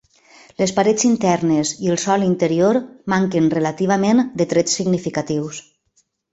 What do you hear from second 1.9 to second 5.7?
el sòl interior manquen relativament de trets significatius.